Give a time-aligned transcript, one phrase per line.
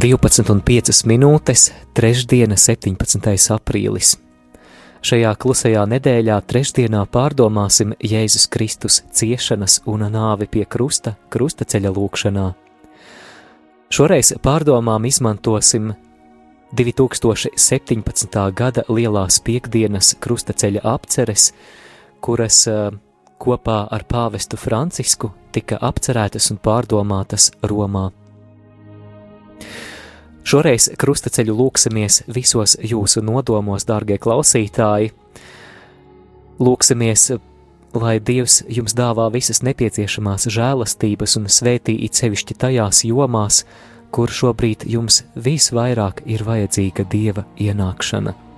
[0.00, 3.26] 12,5 minūtes, trešdiena, 17.
[3.52, 4.14] aprīlis.
[5.04, 12.44] Šajā klusajā nedēļā, trešdienā, pārdomāsim Jēzus Kristus ciešanas un nāvi pie krusta, krustaceļa lūkšanā.
[13.92, 15.92] Šoreiz pārdomām izmantosim
[16.80, 18.40] 2017.
[18.56, 21.50] gada lielās piekdienas krustaceļa apceres,
[22.24, 22.62] kuras
[23.36, 28.08] kopā ar pāvestu Francisku tika apcerētas un pārdomātas Romā.
[30.50, 35.12] Šoreiz krustaceļu lūksimies visos jūsu nodomos, dārgie klausītāji.
[36.60, 37.28] Lūksimies,
[37.96, 43.64] lai Dievs jums dāvā visas nepieciešamās žēlastības un svētī it sevišķi tajās jomās,
[44.10, 48.49] kur šobrīd jums visvairāk ir vajadzīga Dieva ienākšana.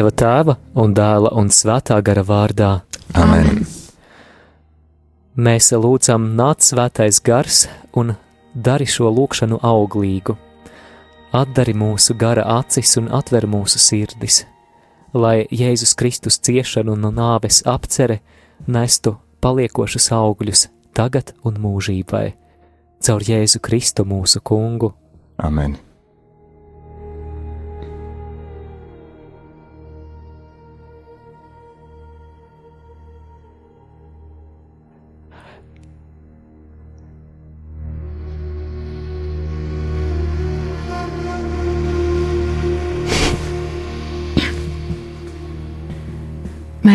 [0.00, 2.68] Dieva tēva un dēla un svētā gara vārdā.
[3.20, 3.66] Amen.
[5.36, 8.14] Mēs lūdzam, nāc svētais gars un
[8.54, 10.38] dari šo lūkšanu auglīgu.
[11.36, 14.46] Atdari mūsu gara acis un atver mūsu sirdis,
[15.12, 18.22] lai Jēzus Kristus ciešanu un nāves apcere
[18.64, 22.24] nestu paliekošus augļus tagad un mūžībai.
[23.04, 24.94] Caur Jēzu Kristu mūsu kungu.
[25.36, 25.76] Amen.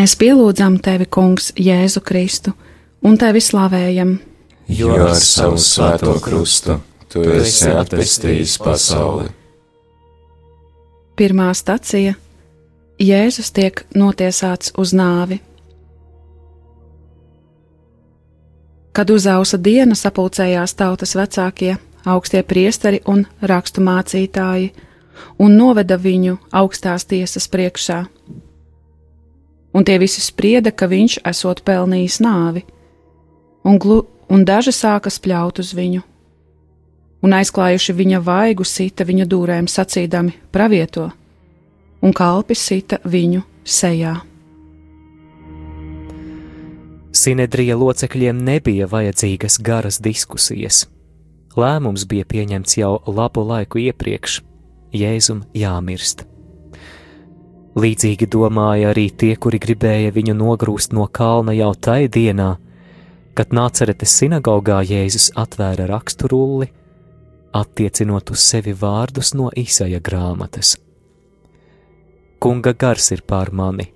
[0.05, 2.51] Mēs pielūdzam tevi, Kungs, Jēzu Kristu,
[3.01, 4.11] un tevi slavējam.
[4.69, 6.75] Jo ar savu svēto krustu
[7.09, 9.31] tu esi atpestījis pasauli.
[11.17, 12.13] Pirmā stacija-
[13.09, 15.39] Jēzus tiek notiesāts uz nāvi.
[18.93, 24.71] Kad uzausa diena, sapulcējās tautas vecākie, augstie priesteri un rakstu mācītāji,
[25.39, 28.05] un noveda viņu augstās tiesas priekšā
[29.75, 32.63] un tie visi sprieda, ka viņš esot pelnījis nāvi,
[33.67, 36.03] un, glu, un daži sāka spļaut uz viņu,
[37.25, 41.09] un aizklājuši viņa vaigu sita viņa dūrēm sacīdami pravieto,
[41.99, 44.15] un kalpi sita viņu sejā.
[47.15, 50.83] Sinedrija locekļiem nebija vajadzīgas garas diskusijas.
[51.55, 54.41] Lēmums bija pieņemts jau labu laiku iepriekš-
[55.01, 56.34] Jēzum jāmirst.
[57.75, 62.53] Līdzīgi domāja arī tie, kuri gribēja viņu nogrūst no kalna jau tai dienā,
[63.35, 66.69] kad Nāceretes sinagogā Jēzus atvēra raksturulli,
[67.55, 70.77] attiecinot uz sevi vārdus no īsaja grāmatas.
[72.39, 73.89] Kunga gars ir pār mani,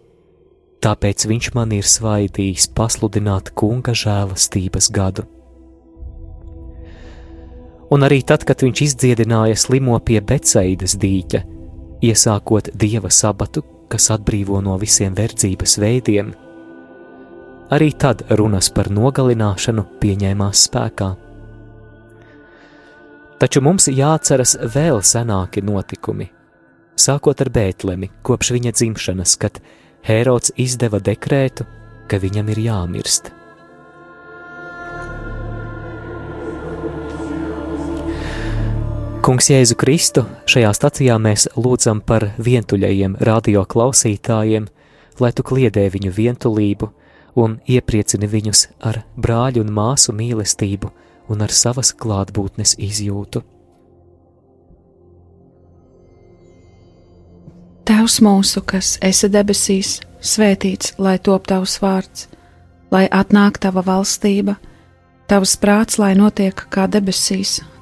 [0.83, 5.23] tāpēc viņš man ir svaidījis pasludināt kunga žēlastības gadu.
[7.95, 11.41] Un arī tad, kad viņš izdziedināja slimo pie Becaidas dīķa,
[12.01, 16.33] iesākot dieva sabatu, kas atbrīvo no visiem verdzības veidiem.
[17.69, 21.09] Arī tad runas par nogalināšanu pieņēmās spēkā.
[23.39, 26.27] Taču mums jāatceras vēl senāki notikumi,
[26.99, 29.61] sākot ar Bētlemi, kopš viņa dzimšanas, kad
[30.07, 31.67] Hērods izdeva dekrētu,
[32.09, 33.31] ka viņam ir jāmirst.
[39.19, 44.69] Kungs Jēzu Kristu, šajā stacijā mēs lūdzam par vientuļajiem radio klausītājiem,
[45.19, 46.87] lai tu kliedē viņu vientulību
[47.43, 50.91] un iepriecini viņus ar brāļu un māsu mīlestību
[51.29, 53.43] un ar savas klātbūtnes izjūtu.
[57.89, 62.29] Tēvs mūsu, kas esi debesīs, svētīts lai top tavs vārds,
[62.93, 64.55] lai atnāk tava valstība,
[65.27, 67.59] tavs prāts, lai notiek kā debesīs,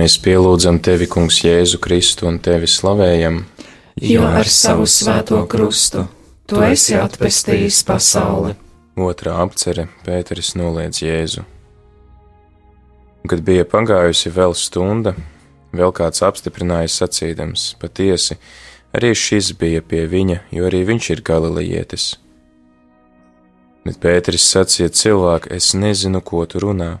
[0.00, 3.42] Mēs pielūdzam tevi, Kungs, Jēzu Kristu un tevi slavējam,
[4.00, 6.06] jo ar savu svēto krustu
[6.48, 8.54] tu esi atpestījis pasauli.
[8.96, 11.44] Otrā apcere Pēteris noliedz Jēzu.
[13.28, 15.12] Kad bija pagājusi vēl stunda,
[15.76, 18.38] vēl kāds apstiprināja sacīdams: Patiesi,
[18.96, 22.08] arī šis bija pie viņa, jo arī viņš ir galilejietis.
[23.84, 26.94] Bet Pēteris sacīja: Cilvēk, es nezinu, ko tu runā.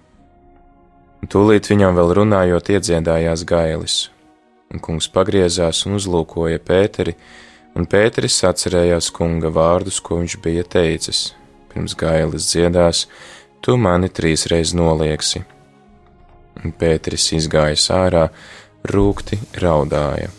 [1.28, 3.96] Tūlīt viņam vēl runājot, iedziedājās gailis,
[4.72, 7.12] un kungs pagriezās un uzlūkoja Pēteri,
[7.76, 11.34] un Pēteris atcerējās kunga vārdus, ko viņš bija teicis.
[11.70, 13.04] Pirms gailis dziedās,
[13.60, 15.44] tu mani trīsreiz nolieksi.
[16.64, 18.26] Un Pēteris izgājis ārā,
[18.88, 20.32] rūkti raudāja.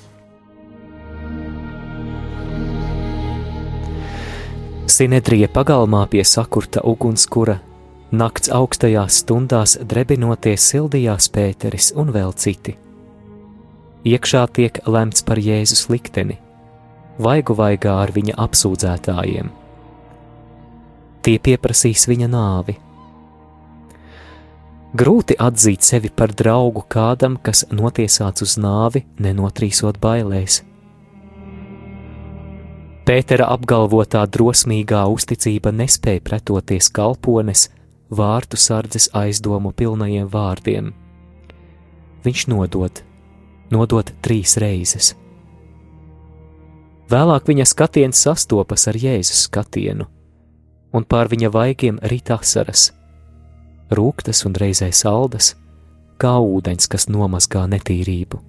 [4.91, 7.61] Sinedrija pagalmā pie sakurta ugunskura
[8.11, 12.73] Nakts augstajās stundās drebinoties sildījās Pēteris un vēl citi.
[14.03, 16.35] Iekšā tiek lemts par Jēzus likteni,
[17.23, 19.53] vaigu vaigā ar viņa apsūdzētājiem.
[21.23, 22.75] Tie pieprasīs viņa nāvi.
[24.91, 30.65] Grūti atzīt sevi par draugu kādam, kas notiesāts uz nāvi, nenotrīsot bailēs.
[33.07, 37.69] Pētera apgalvotā drosmīgā uzticība nespēja pretoties kalpones,
[38.11, 40.91] vārtu sardzes aizdomu pilnajiem vārdiem.
[42.25, 43.01] Viņš nodod,
[43.71, 45.15] nodod trīs reizes.
[47.11, 50.05] Vēlāk viņa skatiens sastopas ar Jēzus skatienu,
[50.95, 52.91] un pār viņa vaigiem rit asaras,
[53.91, 55.55] rūktas un reizē saldas,
[56.21, 58.39] kā ūdens, kas nomazgā netīrību.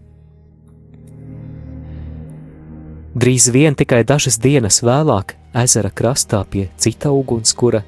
[3.13, 7.83] Drīz vien tikai dažas dienas vēlāk ezera krastā pie cita ugunskura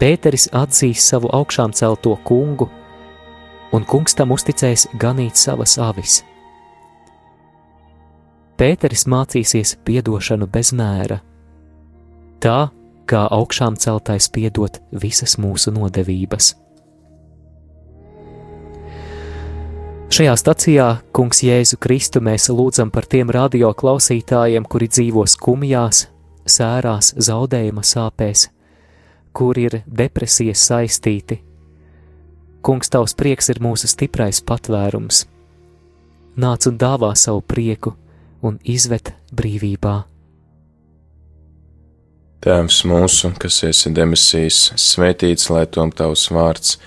[0.00, 2.70] Pēteris atzīs savu augšām celto kungu,
[3.76, 6.22] un kungs tam uzticēs ganīt savas avis.
[8.56, 11.20] Pēteris mācīsies piedošanu bez mēra,
[12.40, 12.70] tā
[13.08, 16.54] kā augšām celtais piedot visas mūsu nodevības.
[20.10, 26.08] Šajā stacijā, Kungs Jēzu Kristu, mēs lūdzam par tiem radio klausītājiem, kuri dzīvo skumjās,
[26.50, 28.48] sērās, zaudējuma sāpēs,
[29.32, 31.40] kur ir depresijas saistīti.
[32.60, 35.24] Kungs, tavs prieks ir mūsu stiprais patvērums.
[36.40, 37.94] Nāc un dāvā savu prieku
[38.42, 39.96] un izved brīvībā.
[42.40, 46.78] Tēvs mūsu, kas esi demisijas, svētīts lai tom tavs vārds,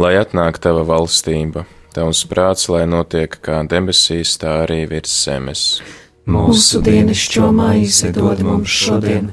[0.00, 1.64] lai atnāk tava valstība,
[1.96, 5.64] tavs prāts, lai notiek kā debesīs, tā arī virs zemes.
[6.28, 9.32] Mūsu dienascho maizi dod mums šodien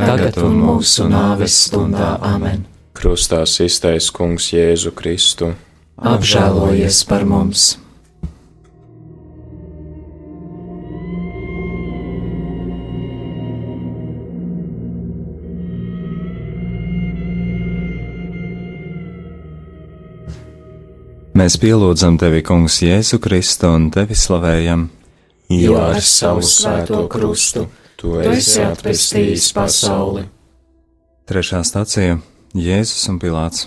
[0.00, 2.64] Tagad un mūsu nāves stundā Āmen.
[2.96, 5.54] Krustā iztais Kungs Jēzu Kristu.
[6.00, 7.76] Apžēlojies par mums!
[21.40, 24.88] Mēs pielūdzam tevi, Kungs, Jēzu Kristu un tevi slavējam,
[25.56, 27.64] jo ar savu svēto krustu
[28.00, 30.24] tu esi atpestījis pasauli.
[31.28, 32.16] Trešā stācija-
[32.66, 33.66] Jēzus un Pilārs.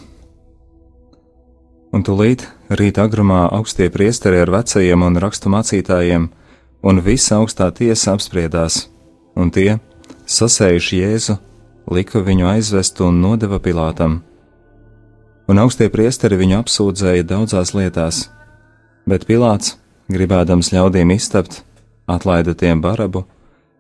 [1.93, 6.29] Un tūlīt rīt agrumā augstie priesteri ar vecajiem un rakstu mācītājiem
[6.83, 8.87] un visa augstā tiesa apspriedās,
[9.35, 9.79] un tie,
[10.25, 11.37] sasējuši Jēzu,
[11.91, 14.23] lika viņu aizvest un nodeva Pilātam.
[15.47, 18.29] Un augstie priesteri viņu apsūdzēja daudzās lietās,
[19.05, 19.77] bet Pilāts,
[20.09, 21.61] gribēdams ļaudīm iztapt,
[22.07, 23.27] atlaida tiem barabu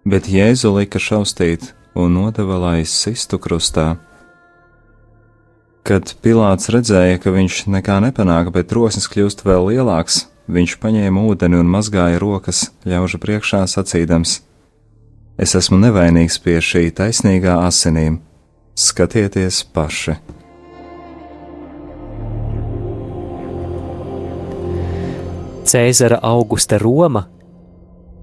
[0.05, 3.95] bet Jēzu lika šaustīt un nodeva, lai sistu krustā.
[5.83, 11.59] Kad Pilārs redzēja, ka viņš nekā nepanāk, bet trosnis kļūst vēl lielāks, viņš paņēma ūdeni
[11.59, 14.39] un mazgāja rokas ļaužu priekšā sacīdams:
[15.35, 18.21] Es esmu nevainīgs pie šī taisnīgā asinīm,
[18.79, 20.15] skatieties paši!
[25.63, 27.23] Cēzara Augusta Roma,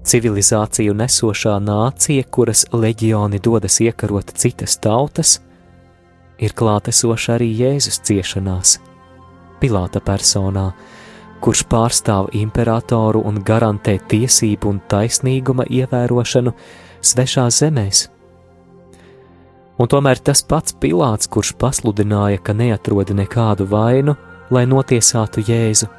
[0.07, 5.39] civilizāciju nesošā nācija, kuras leģioni dodas iekarot citas tautas,
[6.41, 8.79] ir klātesoša arī Jēzus ciešanās,
[9.61, 10.71] Pilāta personā,
[11.41, 16.53] kurš pārstāv imperatoru un garantē tiesību un taisnīguma ievērošanu
[17.01, 18.01] svešās zemēs.
[19.81, 24.17] Un tomēr tas pats Pilāts, kurš pasludināja, ka neatrod nekādu vainu,
[24.49, 25.89] lai notiesātu Jēzu,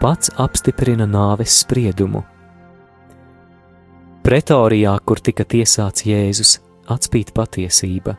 [0.00, 2.24] pats apstiprina nāves spriedumu.
[4.26, 6.56] Pretorijā, kur tika tiesāts Jēzus,
[6.90, 8.16] atspīd patiesība.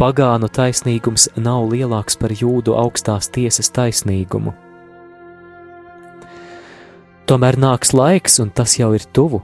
[0.00, 4.54] Pagānu taisnīgums nav lielāks par jūdu augstās tiesas taisnīgumu.
[7.28, 9.42] Tomēr nāks laiks, un tas jau ir tuvu,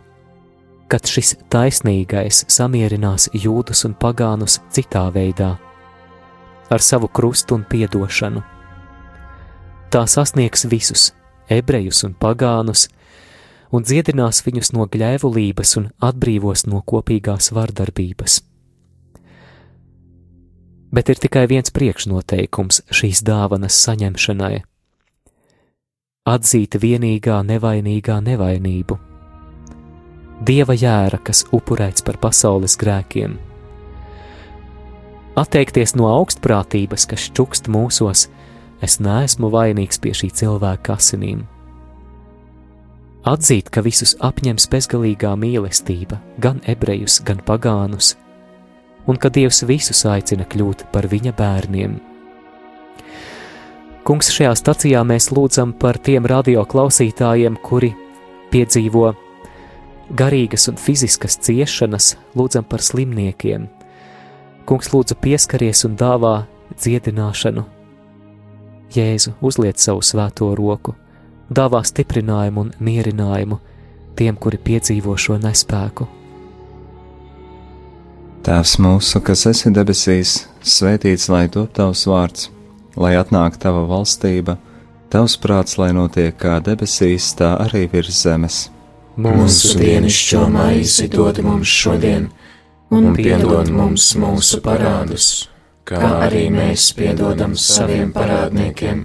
[0.88, 5.50] kad šis taisnīgais samierinās jūdus un pagānus citā veidā,
[6.72, 8.42] ar savu krustu un piedošanu
[9.90, 11.10] tā sasniegs visus,
[11.50, 12.86] ebrejus un pagānus,
[13.70, 18.40] un dziedinās viņus no gļēvulības un atbrīvos no kopīgās vardarbības.
[20.90, 24.62] Bet ir tikai viens priekšnoteikums šīs dāvanas saņemšanai-
[26.34, 28.98] atzīt vienīgā nevainīgā nevainību,
[30.42, 33.38] dieva jēra, kas upurēts par pasaules grēkiem,
[35.36, 38.26] atteikties no augstprātības, kas čukst mūsos,
[38.82, 41.46] es neesmu vainīgs pie šī cilvēka asinīm.
[43.28, 48.14] Atzīt, ka visus apņems bezgalīgā mīlestība, gan ebrejus, gan pagānus,
[49.04, 51.98] un ka Dievs visus aicina kļūt par viņa bērniem.
[54.08, 57.92] Kungs, šajā stacijā mēs lūdzam par tiem radio klausītājiem, kuri
[58.50, 59.10] piedzīvo
[60.16, 63.68] garīgas un fiziskas ciešanas, lūdzam par slimniekiem.
[64.64, 67.66] Kungs lūdza pieskaries un dāvā dziedināšanu
[68.90, 70.96] Jēzu uzliec savu svēto roku,
[71.50, 73.58] dāvā stiprinājumu un mierinājumu
[74.18, 76.06] tiem, kuri piedzīvo šo nespēku.
[78.46, 82.48] Tēvs mūsu, kas esi debesīs, svētīts lai top tavs vārds,
[82.96, 84.56] lai atnāk tava valstība,
[85.12, 88.62] tavs prāts, lai notiek kā debesīs, tā arī virs zemes.
[89.20, 92.30] Mūsu dienascho maizi dod mums šodien,
[92.94, 95.50] un piedod mums mūsu parādus
[95.90, 99.04] kā arī mēs piedodam saviem parādniekiem,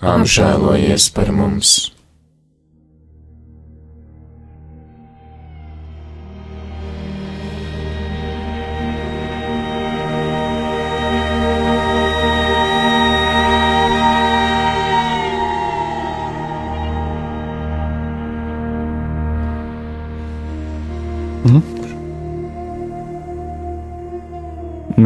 [0.00, 1.90] Apžēlojies par mums!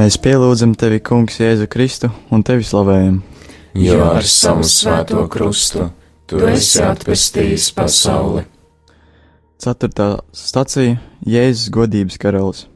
[0.04, 3.22] Mēs pielūdzam tevi, Kungs, Jēzu Kristu un tevi slavējam.
[3.74, 5.88] Jo ar savu svēto krustu
[6.30, 8.44] tu esi atpestījis pasauli.
[9.58, 11.00] Ceturtā stacija-
[11.34, 12.68] Jēzus godības karalis.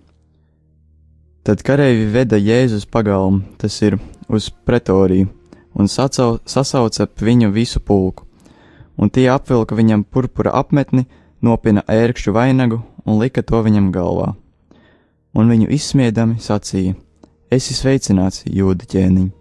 [1.46, 5.28] Tad kareivi veda Jēzus pagalmu, tas ir uz pretoriju,
[5.74, 8.26] un sacau, sasauca viņu visu pulku,
[8.98, 11.06] un tie apvilka viņam purpura apmetni,
[11.40, 14.34] nopina ērkšķu vainagu un lika to viņam galvā.
[15.34, 16.96] Un viņu izsmiedami sacīja:
[17.50, 19.37] Esi sveicināts, jūda ķēniņ!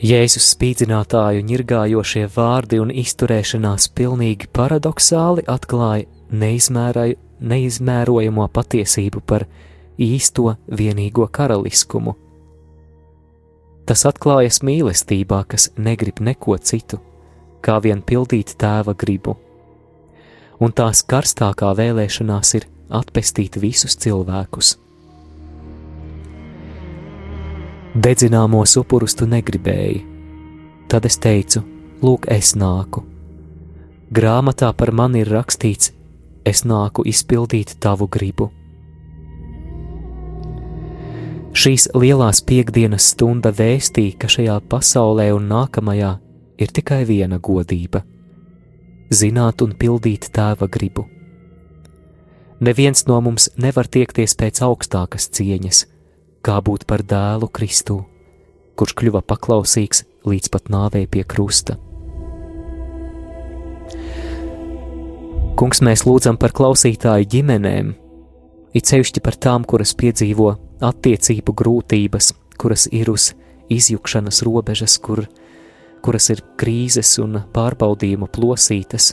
[0.00, 6.08] Jēzus spīdzinātāju ņirgājošie vārdi un izturēšanās pilnīgi paradoxāli atklāja
[7.40, 9.44] neizmērojamo patiesību par
[10.00, 12.16] īsto vienīgo karaliskumu.
[13.84, 17.00] Tas atklājas mīlestībā, kas negrib neko citu,
[17.60, 19.36] kā vien pildīt tēva gribu
[20.60, 22.66] un tās karstākā vēlēšanās ir
[23.00, 24.76] atpestīt visus cilvēkus.
[27.90, 30.04] Dedzināmos upurus tu negribēji,
[30.86, 31.64] tad es teicu,
[32.06, 33.02] lūk, es nāku.
[34.14, 35.90] Grāmatā par mani ir rakstīts,
[36.46, 38.46] es nāku izpildīt tavu gribu.
[41.50, 46.14] Šīs lielās piekdienas stunda vēstīja, ka šajā pasaulē un nākamajā
[46.62, 48.04] ir tikai viena godība-
[49.20, 51.08] zināt un pildīt tēva gribu.
[52.60, 55.86] Neviens no mums nevar tiekties pēc augstākas cieņas,
[56.44, 58.00] kā būt par dēlu Kristu,
[58.78, 61.76] kurš kļuva paklausīgs līdz pat nāvei pie krusta.
[65.60, 67.92] Kungs, mēs lūdzam par klausītāju ģimenēm,
[68.72, 73.34] it sevišķi par tām, kuras piedzīvo attiecību grūtības, kuras ir uz
[73.68, 75.26] izjukšanas robežas, kur,
[76.00, 79.12] kuras ir krīzes un pārbaudījumu plosītas.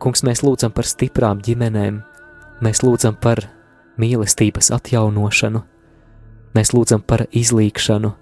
[0.00, 2.02] Kungs, mēs lūdzam par stiprām ģimenēm,
[2.64, 3.46] mēs lūdzam par
[4.00, 5.60] mīlestības atjaunošanu,
[6.56, 8.14] mēs lūdzam par izlīkšanu.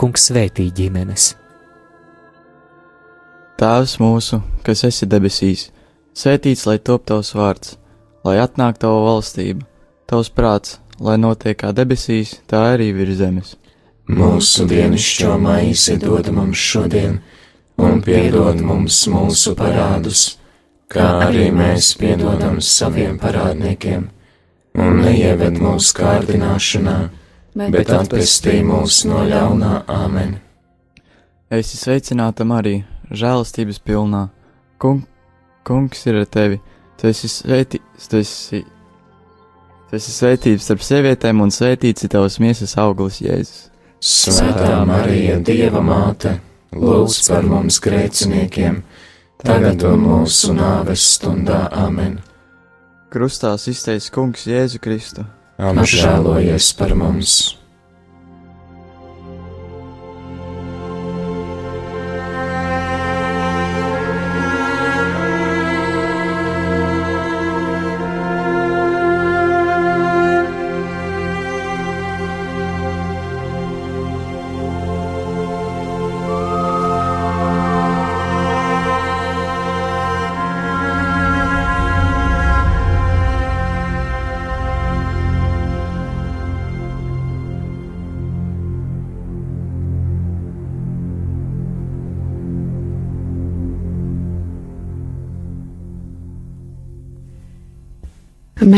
[0.00, 1.34] Kungs svētī ģimenes!
[3.60, 5.66] Tēvs mūsu, kas esi debesīs,
[6.16, 7.74] svētīts lai top tavs vārds,
[8.24, 9.66] lai atnāk tava valstība,
[10.08, 13.50] tavs prāts, lai notiek kā debesīs, tā arī virs zemes.
[14.10, 17.20] Mūsu dienascho maizi dod mums šodien,
[17.78, 20.22] un piedod mums mūsu parādus,
[20.90, 24.08] kā arī mēs piedodam saviem parādniekiem,
[24.78, 26.96] un neieved mūsu kārdināšanā,
[27.74, 30.36] bet atpestī mūs no ļaunā āmen.
[31.50, 34.28] Es esmu sveicināta Marija žēlastības pilnā.
[34.78, 35.02] Kung,
[35.66, 36.60] kungs ir ar tevi,
[37.00, 38.62] tu esi svētīts, tu esi,
[39.90, 43.66] tu esi svētīts starp sievietēm, un svētīts ir tavs miesas auglis, Jēzus.
[44.00, 46.38] Svētā Marija, Dieva māte,
[46.72, 48.80] lūdz par mums grēciniekiem,
[49.42, 52.20] tagad un mūsu nāves stundā amen.
[53.10, 55.24] Krustā izteicis kungs Jēzu Kristu.
[55.58, 57.59] Apžēlojies par mums!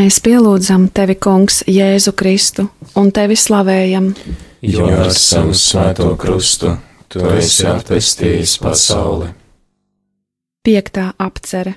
[0.03, 2.65] Mēs pielūdzam tevi, Kungs, Jēzu Kristu,
[2.99, 4.09] un tevi slavējam.
[4.67, 6.73] Jo ar savu svēto krustu
[7.13, 9.29] tu esi atpestījis pasauli.
[10.67, 11.77] Piektā apcere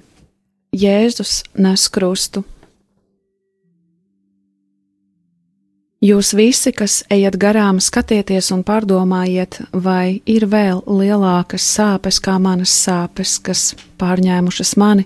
[0.73, 2.41] Jēzus nes krustu.
[6.01, 12.73] Jūs visi, kas ejat garām, skatieties un pārdomājiet, vai ir vēl lielākas sāpes kā manas
[12.73, 15.05] sāpes, kas pārņēmušas mani,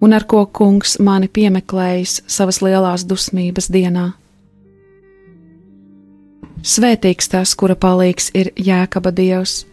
[0.00, 4.10] un ar ko kungs mani piemeklējis savas lielās dusmības dienā.
[6.60, 9.64] Svētīgs tas, kura palīgs ir Jēkaba dievs,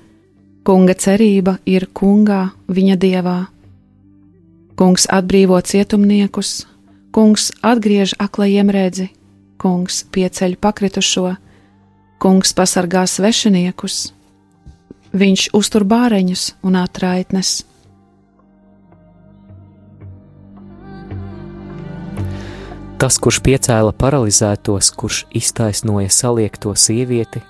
[0.67, 3.37] kunga cerība ir kungā, viņa dievā.
[4.77, 6.67] Kungs atbrīvo cietumniekus,
[7.11, 9.09] kungs atgriež aklajiem redzi,
[9.59, 11.33] kungs pieceļ pakritušo,
[12.23, 14.13] kungs pasargā svešiniekus,
[15.11, 17.66] viņš uztur bāreņus un atraitnes
[22.97, 27.43] Tas, kurš piecēla paralizētos, kurš iztaisnoja saliekto sievieti,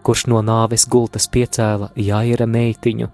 [0.00, 3.10] kurš no nāves gultas piecēla jāira meitiņu,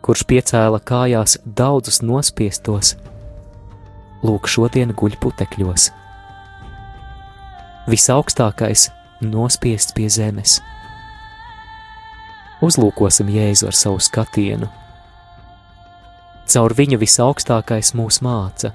[0.00, 2.94] kurš piecēla kājās daudzus nospiestos,
[4.24, 5.90] lūk, šodien guļ putekļos.
[7.92, 8.86] Visaugstākais
[9.20, 10.62] nospiests pie zemes.
[12.64, 14.72] Uzlūkosim Jēzu ar savu skatienu.
[16.48, 18.72] Caur viņu visaugstākais mūs māca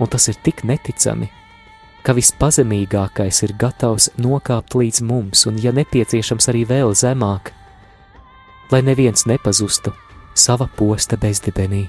[0.00, 1.28] un tas ir tik neticami,
[2.02, 7.52] ka vispazemīgākais ir gatavs nokāpt līdz mums, un, ja nepieciešams, arī vēl zemāk,
[8.72, 9.92] lai neviens nepazustu
[10.34, 11.86] sava posta bezdibenī.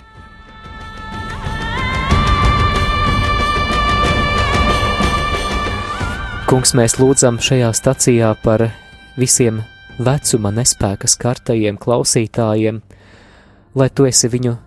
[6.51, 8.65] Kungs, mēs lūdzam šajā stacijā par
[9.15, 9.61] visiem
[10.03, 12.81] vecuma nespēka skartajiem klausītājiem,
[13.79, 14.57] lai tu esi viņu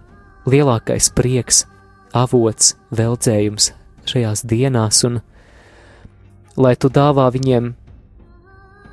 [0.48, 1.66] lielākais prieks
[2.14, 3.72] avots, veldzējums
[4.08, 5.20] šajās dienās, un
[6.60, 7.72] lai tu dāvā viņiem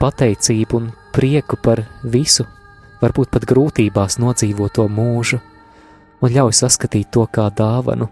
[0.01, 2.47] pateicību un prieku par visu,
[3.01, 5.41] varbūt pat grūtībās nodzīvoto mūžu,
[6.21, 8.07] un ļauj saskatīt to kā dāvanu,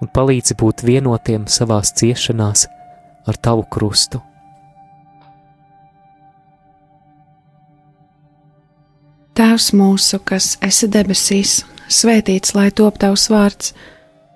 [0.00, 2.68] un palīdzi būt vienotiem savās ciešanās
[3.28, 4.20] ar tavu krustu.
[9.34, 13.72] Tēvs mūsu, kas esi debesīs, svētīts lai top tavs vārds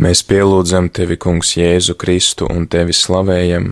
[0.00, 3.66] Mēs pielūdzam tevi, Kungs, Jēzu Kristu un tevi slavējam,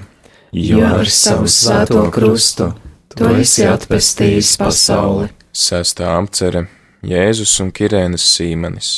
[0.53, 2.67] jo ar savu svēto krustu
[3.15, 5.31] tu esi atpestījis pasauli.
[5.57, 6.67] Sestā apcere
[7.09, 8.91] Jēzus un Kirēnas sīmanis.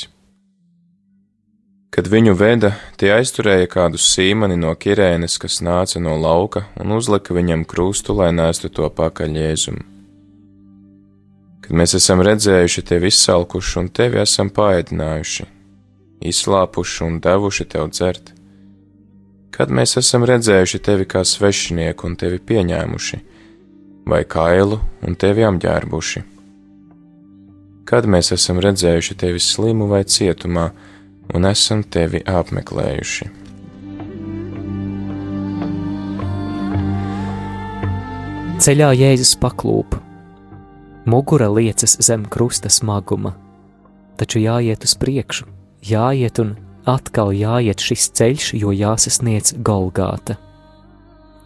[1.95, 7.35] Kad viņu veda, tie aizturēja kādu sīmani no Kirēnas, kas nāca no lauka, un uzlika
[7.37, 9.79] viņam krustu, lai nestu to pakaļ Jēzum.
[11.63, 15.47] Kad mēs esam redzējuši tevi izsalkuši un tevi esam paēdinājuši,
[16.21, 18.33] izslāpuši un devuši tev dzert.
[19.51, 23.21] Kad mēs esam redzējuši tevi kā svešinieku un tevi pieņēmuši,
[24.09, 26.23] vai kailu un tevi apģērbuši?
[27.91, 30.71] Kad mēs esam redzējuši tevi slimu vai cietumā
[31.35, 33.31] un esam tevi apmeklējuši?
[38.61, 39.95] Ceļā Jēzus paklūp,
[41.09, 43.33] mugura liecas zem krusta smaguma,
[44.21, 45.47] taču jāiet uz priekšu,
[45.85, 46.55] jāiet un
[46.89, 50.37] atkal jāiet šis ceļš, jo jāsasniedz Golgāta.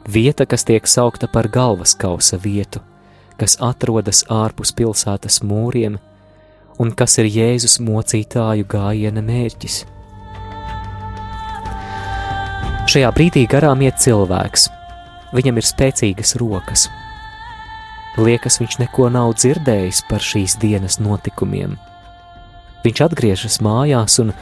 [0.05, 2.83] Vieta, kas tiek saukta par galvaskausa vietu,
[3.41, 5.97] kas atrodas ārpus pilsētas mūriem
[6.79, 9.85] un kas ir Jēzus mocītāju gājiena mērķis.
[12.91, 14.69] Šajā brīdī garām iet cilvēks.
[15.35, 16.85] Viņam ir spēcīgas rokas.
[18.21, 21.79] Liekas, viņš neko nav dzirdējis par šīs dienas notikumiem
[22.85, 24.35] Viņš atgriežas mājās un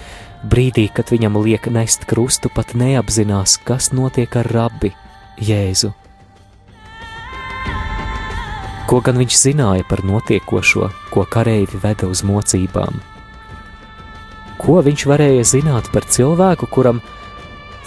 [0.43, 4.91] brīdī, kad viņam liek nest krustu, pat neapzinās, kas notiek ar rabi
[5.39, 5.93] Jēzu.
[8.91, 12.99] Ko gan viņš zināja par notiekošo, ko kareivi veda uz mocībām?
[14.59, 16.99] Ko viņš varēja zināt par cilvēku, kuram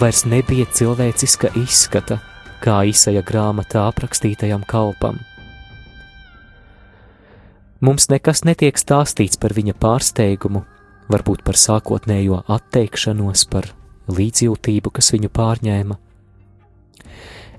[0.00, 2.18] vairs nebija cilvēciska izskata,
[2.64, 5.20] kā Isaija grāmatā aprakstītajam kalpam?
[7.84, 10.62] Mums nekas netiek stāstīts par viņa pārsteigumu,
[11.12, 13.68] varbūt par sākotnējo atteikšanos, par
[14.08, 15.98] līdzjūtību, kas viņu pārņēma.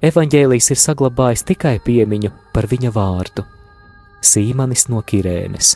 [0.07, 3.45] Evanģēlijs ir saglabājis tikai piemiņu par viņa vārdu-
[4.31, 5.75] Sīmanis no Kirēnes.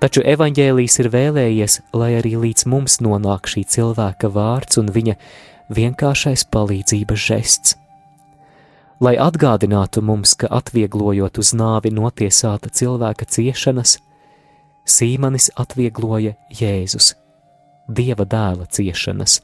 [0.00, 5.16] Taču evanģēlijs ir vēlējies, lai arī līdz mums nonāk šī cilvēka vārds un viņa
[5.72, 7.76] vienkāršais palīdzības žests
[9.00, 13.98] lai atgādinātu mums, ka atvieglojot uz nāvi notiesāta cilvēka ciešanas,
[14.84, 17.14] Sīmanis atviegloja Jēzus,
[17.88, 19.38] Dieva dēla ciešanas,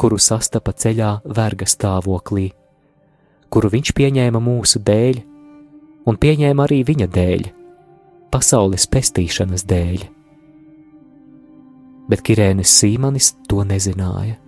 [0.00, 2.50] kuru sastapa ceļā verga stāvoklī,
[3.48, 5.22] kuru viņš pieņēma mūsu dēļ,
[6.08, 7.48] un pieņēma arī viņa dēļ,
[8.32, 10.04] pasaules pestīšanas dēļ.
[12.08, 14.38] Bet Kirēnis Sīmanis to nezināja.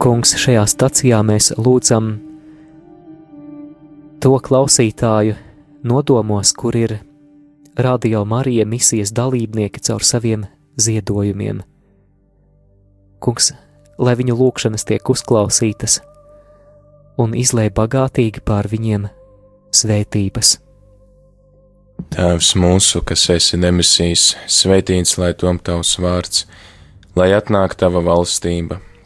[0.00, 2.14] Kungs, šajā stacijā mēs lūdzam
[4.24, 5.34] to klausītāju
[5.84, 6.94] nodomos, kur ir
[7.76, 10.46] Radio Marija misijas dalībnieki caur saviem
[10.80, 11.60] ziedojumiem.
[13.20, 13.52] Kungs,
[14.00, 16.00] lai viņu lūgšanas tiek uzklausītas
[17.20, 19.08] un izlēj bagātīgi pār viņiem
[19.76, 20.56] svētības.
[22.16, 26.46] Tēvs mūsu, kas esi demisijas, svētīts lai tom tavs vārds,
[27.20, 28.80] lai atnāk tava valstība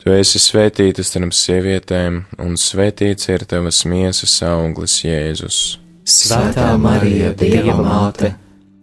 [0.00, 5.58] Tu esi svētīta starp sievietēm, un svētīts ir tavas miesas auglis, Jēzus.
[6.08, 8.32] Svētā Marija, Dieva māte,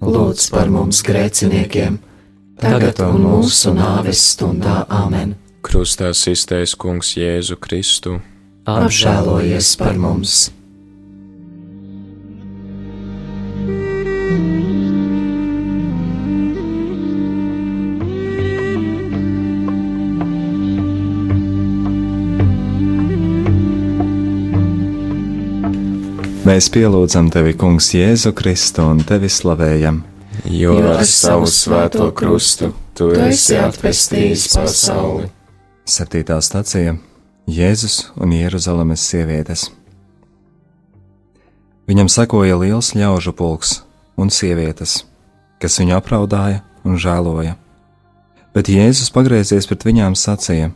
[0.01, 1.97] lūdz par mums grēciniekiem,
[2.61, 5.33] tagad un mūsu nāves stundā Āmen.
[5.65, 8.19] Krustā iztais Kungs Jēzu Kristu.
[8.69, 10.51] Apžēlojies par mums!
[26.47, 29.97] Mēs pielūdzam tevi, Kungs, Jēzu Kristu un tevi slavējam.
[30.47, 35.25] Jo ar savu svēto krustu tu esi atpestījis pasauli.
[35.83, 36.93] Septītā stacija-
[37.57, 39.65] Jēzus un Jeruzalemes sievietes.
[41.87, 43.81] Viņam sekoja liels ļaužu pulks
[44.15, 45.03] un sievietes,
[45.59, 47.57] kas viņu apraudāja un žēloja.
[48.53, 50.71] Bet Jēzus pagriezies pret viņām sacīja: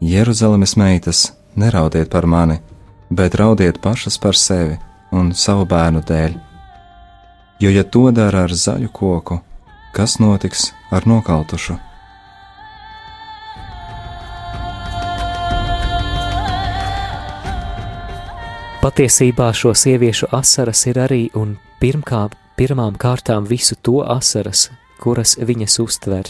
[0.00, 2.60] Jeruzalemes meitas, neraudiet par mani!
[3.10, 4.76] Bet raudiet pašas par sevi
[5.12, 6.38] un savu bērnu dēļ.
[7.60, 9.38] Jo, ja to dara ar zaļu koku,
[9.96, 11.78] kas notiks ar nokautušu?
[18.82, 24.68] Patiesībā šo sieviešu asaras ir arī un pirmkā, pirmām kārtām visu to asaras,
[25.02, 26.28] kuras viņas uztver.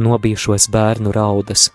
[0.00, 1.68] Nobijušos bērnu raudas,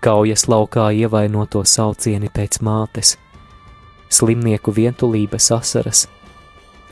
[0.00, 3.16] kaujas laukā ievainoto saucieni pēc mātes–
[4.08, 6.06] slimnieku vientulības asaras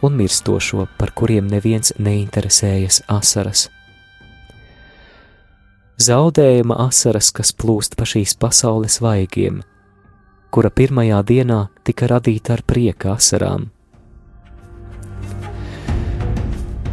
[0.02, 3.68] un mirstošo, par kuriem neviens neinteresējas asaras.
[5.96, 9.62] Zaudējuma asaras, kas plūst pa šīs pasaules vaigiem,
[10.52, 13.70] kura pirmajā dienā tika radīta ar prieka asarām.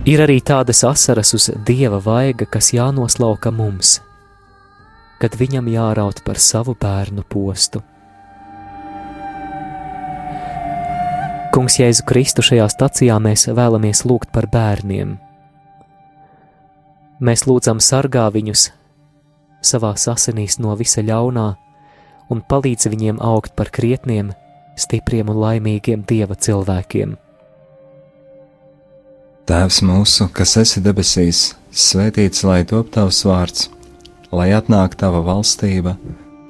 [0.08, 4.02] Ir arī tādas asaras uz dieva vaiga, kas jānoslauka mums,
[5.20, 7.84] kad viņam jāraut par savu bērnu postu.
[11.54, 15.12] Kungs Jēzu Kristu šajā stacijā mēs vēlamies lūgt par bērniem.
[17.22, 18.72] Mēs lūdzam sargā viņus
[19.62, 21.44] savā asinīs no visa ļaunā
[22.34, 24.32] un palīdz viņiem augt par krietniem,
[24.74, 27.14] stipriem un laimīgiem dieva cilvēkiem.
[29.46, 33.68] Tēvs mūsu, kas esi debesīs, svētīts lai top tavs vārds,
[34.34, 35.94] lai atnāk tava valstība,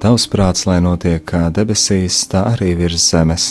[0.00, 3.50] tavs prāts, lai notiek kā debesīs, tā arī virs zemes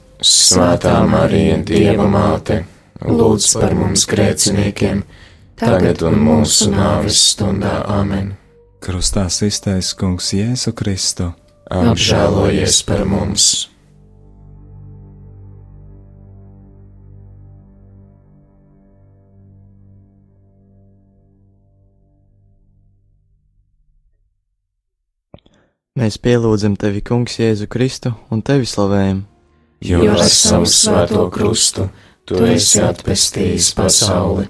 [0.21, 2.59] Svētā Marija, Dieva māte,
[3.01, 4.99] lūdz par mums grēciniekiem,
[5.57, 8.35] tagad un mūsu nāves stundā Āmen.
[8.85, 11.31] Krustā iztais Kungs Jēzu Kristu,
[11.73, 13.49] apžēlojies par mums!
[25.97, 29.25] Mēs pielūdzam tevi, Kungs, Jēzu Kristu un tevi slavējam
[29.81, 31.87] jo ar savu svēto krustu
[32.25, 34.47] tu esi atpestījis pasauli.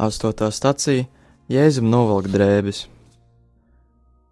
[0.00, 1.06] Astotā stacija
[1.50, 2.84] Jēzum novelk drēbes.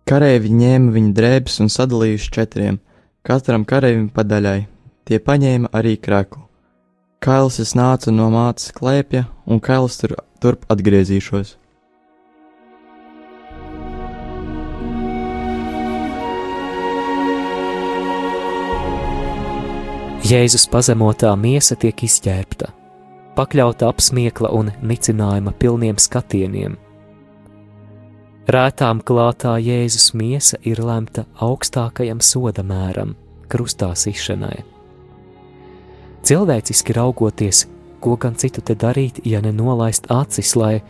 [0.09, 2.79] Kareivi ņēma viņa drēbes un sadalījuši četriem,
[3.27, 4.61] katram kareivim pa daļai.
[5.09, 6.45] Tie paņēma arī kreklu.
[7.25, 11.57] Kails es nācu no mātes klēpja, un kails tur turp atgriezīšos.
[20.29, 22.67] Jēzus pazemotā miesa tiek izķēpta,
[23.33, 26.75] pakļauta apsmiekla un nicinājuma pilniem skatieniem.
[28.53, 33.15] Rētām klātā Jēzus miesa ir lemta augstākajam soda mēram,
[33.49, 34.67] krustā sišanai.
[36.29, 37.65] Cilvēciski raugoties,
[38.05, 40.83] ko gan citu te darīt, ja ne nolaist acis, lai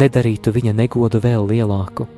[0.00, 2.08] nedarītu viņa negodu vēl lielāku.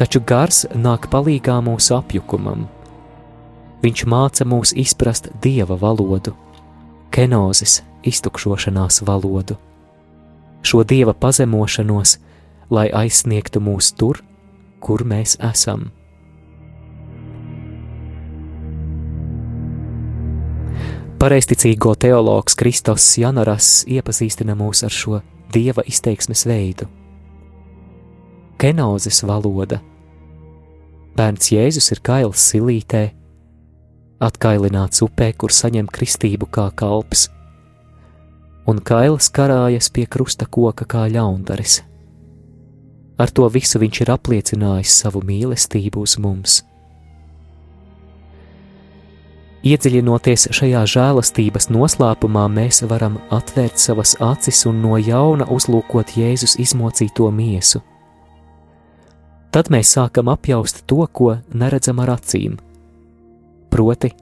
[0.00, 2.70] Taču gars nāk palīgā mūsu apjukumam,
[3.80, 6.34] Viņš māca mūs izprast dieva valodu,
[7.10, 9.56] kenozes iztukšošanās valodu,
[10.62, 12.18] šo dieva pazemošanos,
[12.70, 14.20] lai aizsniegtu mūs tur,
[14.80, 15.88] kur mēs esam.
[21.20, 25.18] Pareizticīgo teologs Kristos Janaras iepazīstina mūs ar šo
[25.52, 26.86] dieva izteiksmes veidu.
[28.60, 29.82] Kenozes valoda.
[31.16, 33.02] Bērns Jēzus ir kails silītē,
[34.20, 37.28] atkailināts upē, kur saņem kristību kā kalps.
[38.70, 41.80] un kails karājas pie krusta koka kā ļaundaris.
[43.18, 46.60] Ar to visu viņš ir apliecinājis savu mīlestību uz mums.
[49.60, 57.28] Iedziļinoties šajā žēlastības noslēpumā, mēs varam atvērt savas acis un no jauna uzlūkot Jēzus izmocīto
[57.28, 57.82] miesu.
[59.52, 62.56] Tad mēs sākam apjaust to, ko neredzam ar acīm.
[63.70, 64.12] Proti,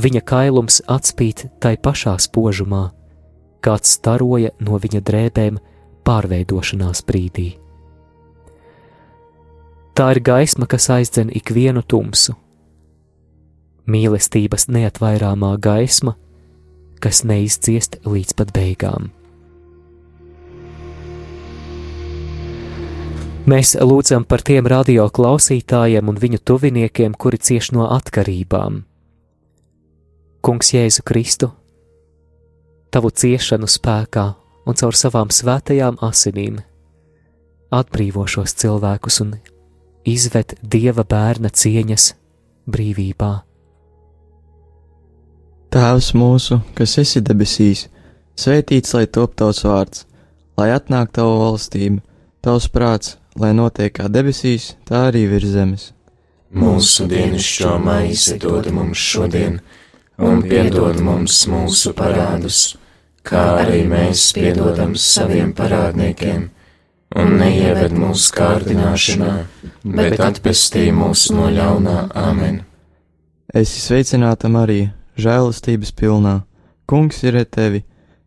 [0.00, 2.90] viņa kailums atspīd tai pašā spožumā,
[3.64, 5.58] kāds staroja no viņa drēbēm
[6.06, 7.50] pārveidošanās brīdī.
[9.94, 12.36] Tā ir gaisma, kas aizdzen ikvienu tumsu
[13.90, 16.14] mīlestības neatvairāmā gaisma,
[17.02, 19.10] kas neizciest līdz pat beigām.
[23.48, 28.82] Mēs lūdzam par tiem radio klausītājiem un viņu tuviniekiem, kuri cieš no atkarībām.
[30.44, 31.50] Kungs Jēzu Kristu,
[32.92, 34.26] tavu ciešanu spēkā
[34.66, 36.60] un caur savām svētajām asinīm
[37.70, 39.36] atbrīvo šos cilvēkus un
[40.08, 42.10] izved dieva bērna cieņas
[42.70, 43.30] brīvībā.
[45.70, 47.86] Tēvs mūsu, kas esi debesīs,
[48.34, 50.04] svētīts lai top tavs vārds,
[50.58, 52.02] lai atnāk tava valstība,
[52.42, 55.90] tavs prāts, lai notiek kā debesīs, tā arī virs zemes.
[56.50, 59.60] Mūsu dienascho maizi dod mums šodien,
[60.18, 62.76] un piedod mums mūsu parādus,
[63.22, 66.48] kā arī mēs piedodam saviem parādniekiem,
[67.20, 69.34] un neieved mūsu kārdināšanā,
[69.84, 72.64] bet atpestī mūs no ļaunā amen.
[73.54, 76.40] Es sveicināta Marija žēlastības pilnā.
[76.90, 77.84] Kungs ir ar tevi,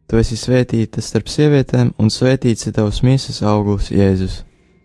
[0.08, 4.44] tu esi svētīta starp sievietēm, un svētīts ir tavs miesas augurs, Jēzus.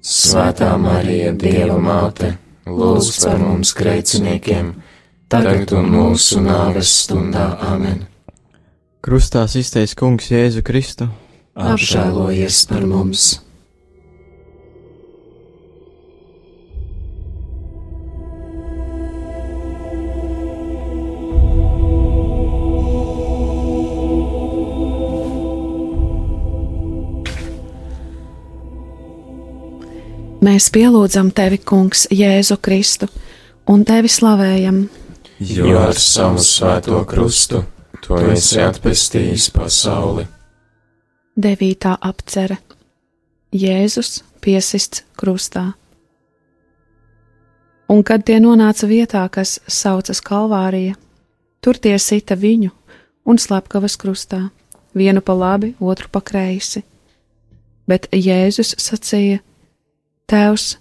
[0.08, 2.30] Svētā Marija, Dieva māte,
[2.64, 4.70] lūdz par mums grēciniekiem,
[5.28, 8.06] tagad un mūsu nāves stundā amen.
[9.04, 11.10] Krustā izteicis Kungs Jēzu Kristu,
[11.60, 13.47] apžēlojies par mums!
[30.38, 33.08] Mēs pielūdzam tevi, Kungs, Jēzu Kristu,
[33.66, 34.84] un tevi slavējam.
[35.42, 37.64] Jo ar savu svēto krustu
[38.04, 40.28] tu esi atpestījis pasauli.
[41.34, 42.60] Devītā apcere
[43.50, 45.72] Jēzus piesists krustā.
[47.90, 50.94] Un kad tie nonāca vietā, kas saucas Kalvārija,
[51.58, 52.70] tur tie sita viņu
[53.26, 54.44] un slepkavas krustā,
[54.94, 56.84] vienu pa labi, otru pa kreisi.
[57.90, 59.42] Bet Jēzus sacīja:
[60.28, 60.74] Tēvs,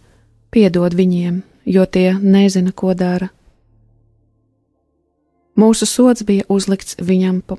[0.51, 1.39] piedod viņiem,
[1.71, 3.29] jo tie nezina, ko dara.
[5.55, 7.55] Mūsu sods bija uzlikts viņam pa,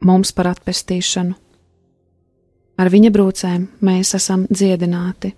[0.00, 1.36] mums par atpestīšanu.
[2.80, 5.34] Ar viņa brūcēm mēs esam dziedināti.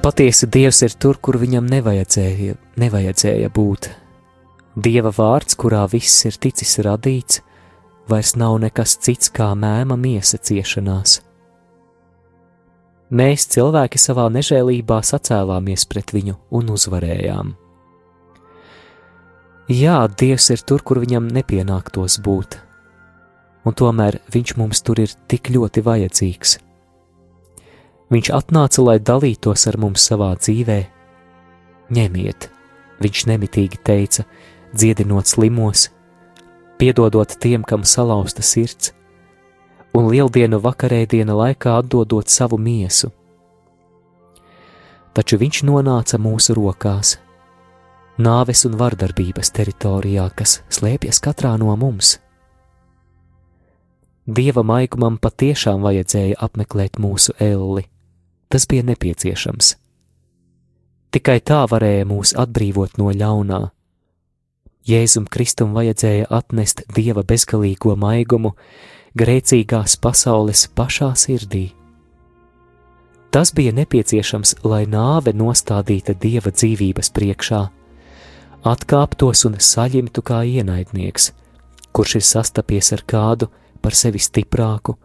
[0.00, 3.92] Patiesi Dievs ir tur, kur viņam nevajadzēja, nevajadzēja būt.
[4.80, 7.42] Dieva vārds, kurā viss ir ticis radīts,
[8.08, 11.20] vairs nav nekas cits kā mēma miesa ciešanās.
[13.10, 17.48] Mēs, cilvēki, savā nežēlībā sacēlāmies pret viņu un uzvarējām.
[19.70, 22.54] Jā, Dievs ir tur, kur viņam nepienāktos būt,
[23.66, 26.54] un tomēr viņš mums tur ir tik ļoti vajadzīgs.
[28.14, 30.78] Viņš atnāca, lai dalītos ar mums savā dzīvē.
[31.94, 32.46] Ņemiet,
[33.02, 34.26] viņš nemitīgi teica,
[34.70, 35.88] dziedinot slimos,
[36.78, 38.94] piedodot tiem, kam salauzta sirds,
[39.96, 43.10] un lieldienu vakarēdiena laikā atdodot savu miesu.
[45.14, 47.16] Taču viņš nonāca mūsu rokās,
[48.20, 52.18] nāves un vardarbības teritorijā, kas slēpjas katrā no mums.
[54.30, 57.88] Dieva maigumam patiešām vajadzēja apmeklēt mūsu elli,
[58.48, 59.74] tas bija nepieciešams.
[61.10, 63.64] Tikai tā varēja mūs atbrīvot no ļaunā.
[64.86, 68.54] Jēzum Kristum vajadzēja atnest Dieva bezgalīgo maigumu,
[69.18, 71.70] grēcīgās pasaules pašā sirdī.
[73.30, 77.60] Tas bija nepieciešams, lai nāve nostādīta dieva dzīvības priekšā,
[78.66, 81.30] atkāptos un saņemtu kā ienaidnieks,
[81.94, 83.50] kurš ir sastapies ar kādu
[83.80, 84.98] par sevi stiprāku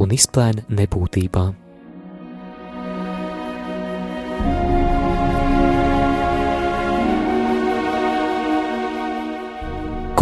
[0.00, 1.52] un izplēna nebūtībām.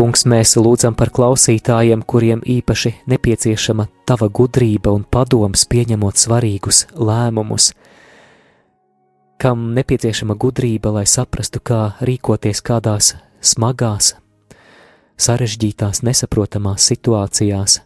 [0.00, 7.66] Kungs, mēs lūdzam par klausītājiem, kuriem īpaši nepieciešama tava gudrība un padoms pieņemot svarīgus lēmumus,
[9.36, 13.12] kam nepieciešama gudrība, lai saprastu, kā rīkoties kādās
[13.44, 14.14] smagās
[15.20, 17.82] sarežģītās, nesaprotamās situācijās,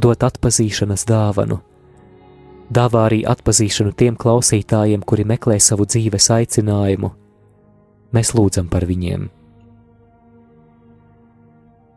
[0.00, 1.60] dot atpazīšanas dāvanu,
[2.72, 7.12] dāvā arī atpazīšanu tiem klausītājiem, kuri meklē savu dzīves aicinājumu.
[8.16, 9.28] Mēs lūdzam par viņiem.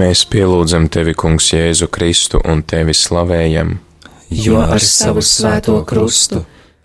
[0.00, 3.74] Mēs pielūdzam tevi, Kungs, Jēzu Kristu un tevi slavējam,
[4.32, 6.40] jo ar savu svēto krustu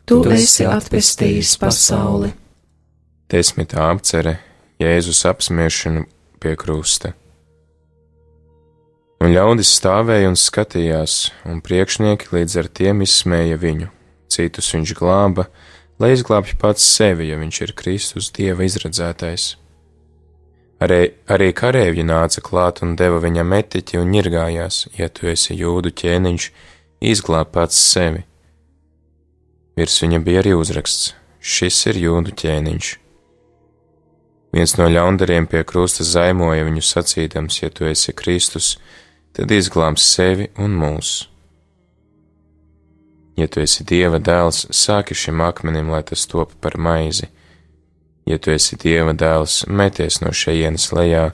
[0.10, 2.34] tu esi atpestījis pasauli.
[3.32, 4.36] Desmitā apcere
[4.84, 6.04] Jēzus apsmiešanu
[6.44, 7.14] pie krusta.
[9.24, 13.94] Un ļaudis stāvēja un skatījās, un priekšnieki līdz ar tiem izsmēja viņu.
[14.28, 15.48] Citus viņš glāba,
[16.04, 19.54] lai izglābj pats sevi, ja viņš ir Kristus Dieva izredzētais.
[20.84, 25.94] Arī, arī kareivji nāca klāt un deva viņam etiķi un ņirgājās, ja tu esi jūdu
[25.96, 26.48] ķēniņš,
[27.00, 28.26] izglāb pats sevi.
[29.80, 32.90] Virs viņa bija arī uzraksts: Šis ir jūdu ķēniņš.
[34.56, 38.76] Viens no ļaundariem pie krusta zaimoja viņu sacīdams: Ja tu esi Kristus,
[39.32, 41.14] tad izglābs sevi un mūs.
[43.40, 47.32] Ja tu esi Dieva dēls, sāki šim akmenim, lai tas top par maizi
[48.26, 51.30] ja tu esi Dieva dēls, meties no šejienes lejā,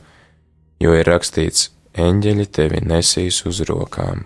[0.83, 4.25] jo ir rakstīts, eņģeļi tevi nesīs uz rokām.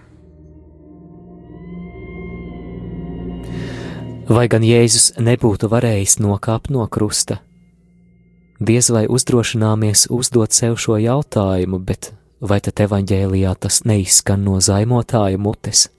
[4.25, 7.43] Vai gan Jēzus nebūtu varējis nokāpt no krusta?
[8.57, 12.09] Diez vai uzdrošināmies uzdot sev šo jautājumu, bet
[12.41, 15.89] vai tad evaņģēlijā tas neizskan no zaimotāja mutes?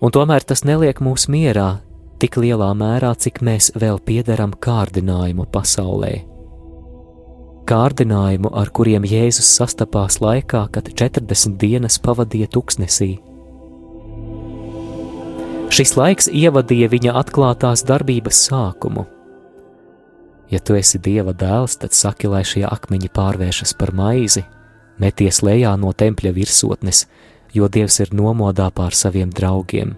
[0.00, 1.80] Un tomēr tas neliek mūs mierā,
[2.20, 6.12] tik lielā mērā, cik mēs vēl piederam kārdinājumu pasaulē.
[7.70, 13.12] Kārdinājumu, ar kuriem Jēzus sastapās laikā, kad 40 dienas pavadīja tuksnesī.
[15.70, 19.06] Šis laiks ievadīja viņa atklātās darbības sākumu.
[20.50, 24.42] Ja tu esi Dieva dēls, tad saki, lai šie akmeņi pārvēršas par maizi,
[24.98, 27.04] meties lejā no tempļa virsotnes,
[27.54, 29.94] jo Dievs ir nomodā pār saviem draugiem.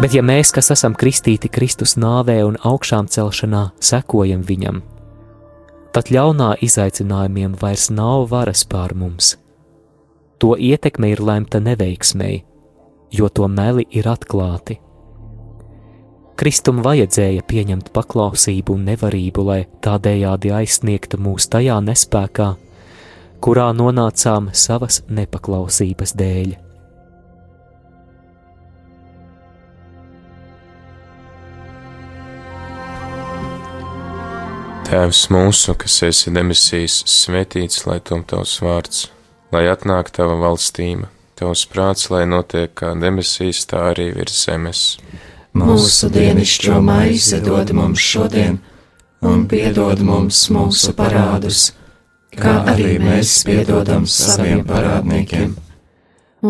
[0.00, 4.78] Bet ja mēs, kas esam kristīti Kristus nāvē un augšām celšanā, sekojam viņam,
[5.92, 9.34] tad ļaunā izaicinājumiem vairs nav varas pār mums.
[10.40, 12.38] To ietekme ir lemta neveiksmēji,
[13.12, 14.78] jo to meli ir atklāti.
[16.40, 22.48] Kristum vajadzēja pieņemt paklausību un nevarību, lai tādējādi aizsniegtu mūs tajā nespējā,
[23.44, 26.69] kurā nonācām savas nepaklausības dēļ.
[34.90, 39.04] Tēvs mūsu, kas esi debesīs, svētīts lai tom tavs vārds,
[39.54, 41.06] lai atnāk tava valstība,
[41.38, 44.80] tavs prāts, lai notiek kā debesīs, tā arī virs zemes.
[45.54, 48.58] Mūsu dienascho maizi dod mums šodien,
[49.22, 51.68] un piedod mums mūsu parādus,
[52.34, 55.54] kā arī mēs piedodam saviem parādniekiem,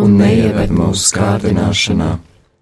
[0.01, 2.15] un neieved mūsu kārdināšanā,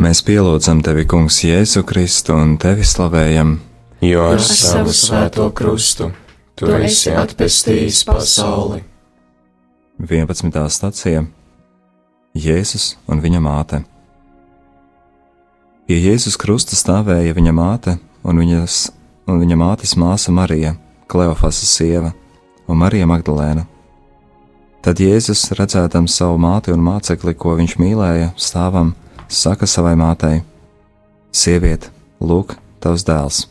[0.00, 3.50] Mēs pielūdzam tevi, Kungs, Jēzu Kristu un tevi slavējam,
[4.00, 6.06] jo ar savu svēto krustu
[6.56, 8.80] tu esi atpestījis pasauli.
[10.00, 10.56] 11.
[10.72, 11.26] stacija
[12.32, 13.82] Jēzus un viņa māte.
[15.84, 18.78] Pie Jēzus krusta stāvēja viņa māte un, viņas,
[19.28, 20.78] un viņa mātes māsa Marija,
[21.12, 22.14] Kleofasas sieva
[22.64, 23.66] un Marija Magdalēna.
[24.80, 28.94] Tad Jēzus, redzēdams savu māti un mācekli, ko viņš mīlēja, stāvam,
[29.30, 30.42] saka savai mātei:
[31.30, 33.44] Sieviete, lūk, tavs dēls!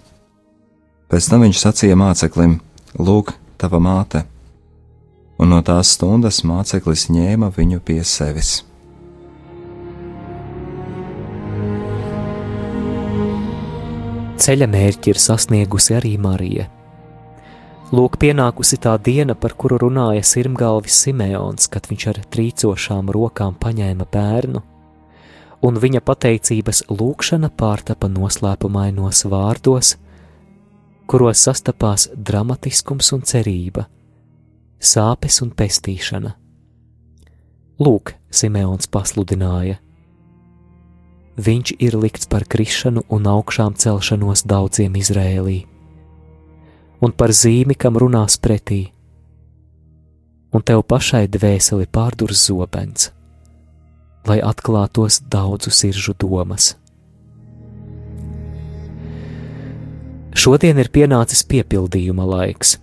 [1.10, 2.60] Pēc tam viņš sacīja māceklim:
[3.00, 4.26] Lūk, tava māte!
[5.40, 8.60] Un no tās stundas māceklis ņēma viņu pie sevis.
[14.40, 16.68] Ceļa mērķi ir sasniegusi arī Marija.
[17.96, 24.06] Lūk, pienākusi tā diena, par kuru runāja Sirmgalvis Simeons, kad viņš ar trīcošām rokām paņēma
[24.12, 24.62] bērnu
[25.66, 29.96] un viņa pateicības lūkšana pārtapa noslēpumainos vārdos,
[31.10, 33.88] kuros sastapās dramatiskums un cerība,
[34.80, 36.36] sāpes un pestīšana.
[37.80, 39.80] Lūk, Simeons pasludināja.
[41.40, 45.62] Viņš ir likts par krišanu un augšām celšanos daudziem Izrēlī,
[47.00, 48.90] un par zīmi, kam runās pretī,
[50.52, 53.14] un tev pašai dvēseli pārdurs zobens
[54.30, 56.76] lai atklātos daudzu siržu domas.
[60.40, 62.78] Šodien ir pienācis piepildījuma laiks.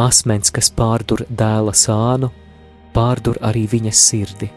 [0.00, 2.32] Asmens, kas pārdur dēla sānu,
[2.96, 4.48] pārdur arī viņas sirdi.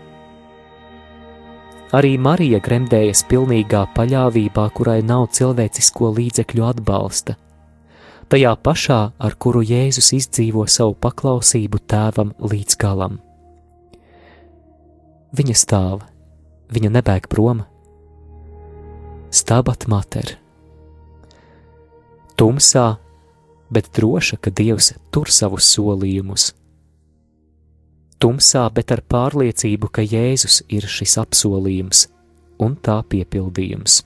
[1.95, 7.35] Arī Marija gremdējas pilnīgā paļāvībā, kurai nav cilvēcisko līdzekļu atbalsta,
[8.31, 13.19] tajā pašā, ar kuru Jēzus izdzīvo savu paklausību tēvam līdz galam.
[15.35, 16.03] Viņa stāv,
[16.71, 17.65] viņa nebēg prom.
[19.35, 20.29] Stabat mater.
[22.39, 22.85] Tumsā,
[23.67, 26.53] bet droša, ka Dievs tur savus solījumus.
[28.23, 32.05] Tumsā, bet ar pārliecību, ka Jēzus ir šis apsolījums
[32.63, 34.05] un tā piepildījums.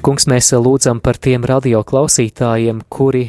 [0.00, 3.26] Kungs, mēs lūdzam par tiem radioklausītājiem, kuri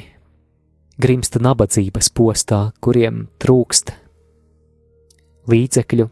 [1.03, 3.91] grimsta nabadzības postā, kuriem trūkst
[5.51, 6.07] līdzekļu,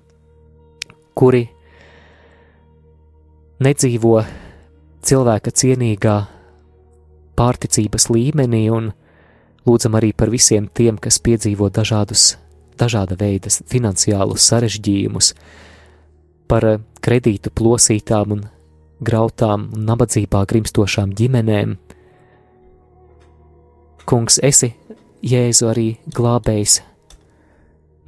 [1.18, 1.46] kuri
[3.64, 4.20] nedzīvo
[5.06, 6.18] cilvēka cienīgā
[7.40, 8.92] pārticības līmenī, un
[9.68, 12.34] lūdzam arī par visiem tiem, kas piedzīvo dažādus,
[12.80, 15.34] dažāda veida finansiālus sarežģījumus,
[16.50, 16.66] par
[17.04, 18.46] kredītu plosītām un
[19.06, 21.78] grautām un nabadzībā grimstošām ģimenēm.
[24.10, 24.74] Kungs, esi
[25.20, 26.80] Jēzu arī glābējs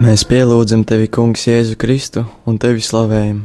[0.00, 3.42] Mēs pielūdzam tevi, Kungs, Jēzu Kristu un tevi slavējam.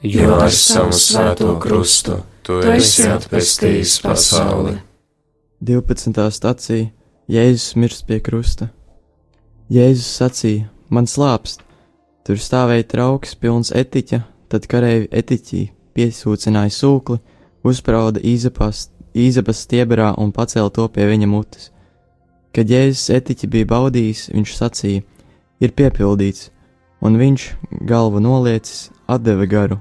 [0.00, 4.78] Jo ar savu svēto krustu tu esi atpestījis pasauli.
[5.60, 6.22] 12.
[6.32, 6.86] stācija
[7.28, 8.70] Jēzus mirst pie krusta.
[9.68, 11.60] Jēzus sacīja: Man slāpst,
[12.24, 17.20] tur stāvēja trauks pilns etiķa, tad kareivi etiķī piesūcināja sūkli,
[17.60, 21.68] uzsprauda īzapas stiebrā un pacēla to pie viņa mutes.
[22.56, 25.08] Kad Jēzus etiķi bija baudījis, viņš sacīja:
[25.60, 26.48] ir piepildīts,
[27.04, 27.46] un viņš,
[27.88, 29.80] galvu noliecis, atdeva garu.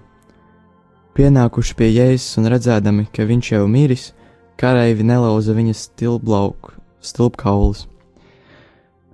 [1.15, 4.11] Pienākuši pie jēzus un redzēdami, ka viņš jau miris,
[4.59, 5.89] kareivi nelauza viņas
[7.01, 7.87] stilpkaulus.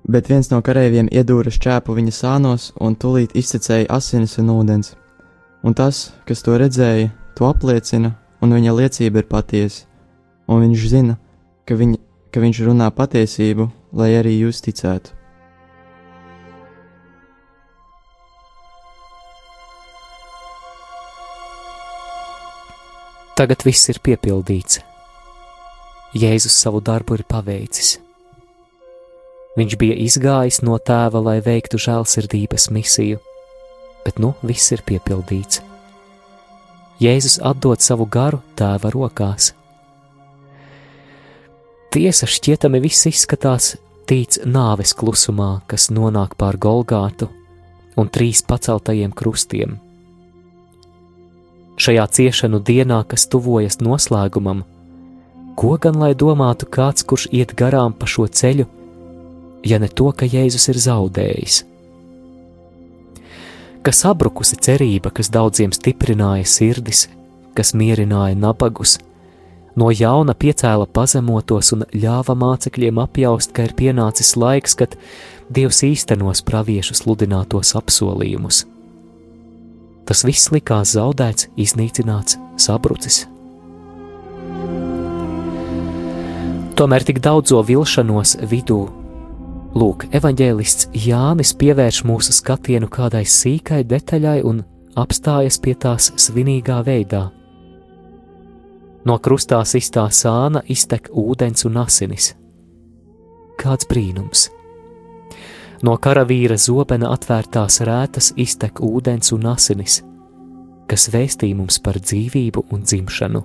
[0.06, 4.94] Bet viens no kareiviem iedūra šķēpu viņa sānos un tūlīt iztecēja asinis un ūdens.
[5.66, 9.88] Un tas, kas to redzēja, to apliecina, un viņa liecība ir patiesa,
[10.46, 11.18] un viņš zina,
[11.66, 11.98] ka, viņa,
[12.30, 15.25] ka viņš runā patiesību, lai arī jūs ticētu.
[23.36, 24.78] Tagad viss ir piepildīts.
[26.16, 27.98] Jēzus savu darbu ir paveicis.
[29.60, 33.20] Viņš bija izgājis no tēva, lai veiktu žēlsirdības misiju,
[34.08, 35.60] bet nu viss ir piepildīts.
[37.04, 39.52] Jēzus atdod savu garu tēva rokās.
[41.92, 43.74] Tiesa šķietami viss izskatās
[44.08, 47.28] tīts nāves klusumā, kas nonāk pār Golgātu
[48.00, 49.82] un trīs paceltajiem krustiem.
[51.76, 54.64] Šajā ciešanu dienā, kas tuvojas noslēgumam,
[55.60, 58.66] ko gan lai domātu kāds, kurš iet garām pa šo ceļu,
[59.68, 61.58] ja ne to, ka Jēzus ir zaudējis?
[63.84, 67.10] Ka sabrukusi cerība, kas daudziem stiprināja sirdis,
[67.56, 68.96] kas mierināja nabagus,
[69.76, 74.96] no jauna piecēla pazemotos un ļāva mācekļiem apjaust, ka ir pienācis laiks, kad
[75.52, 78.64] Dievs īstenos praviešu sludinātos apsolījumus.
[80.06, 83.24] Tas viss likās zaudēts, iznīcināts, sabrucis.
[86.76, 88.82] Tomēr tik daudzo vilšanos vidū,
[89.80, 94.62] lūk, evanģēlists Jānis pievērš mūsu skatienu kādai sīkai detaļai un
[95.00, 97.30] apstājas pie tās svinīgā veidā.
[99.06, 102.34] No krustā iztā sāna iztek ūdens un asinis.
[103.62, 104.50] Kāds brīnums!
[105.86, 110.00] No karavīra zobena atvērtās rētas iztek ūdens un asinis,
[110.90, 113.42] kas vēstī mums par dzīvību un dzimšanu.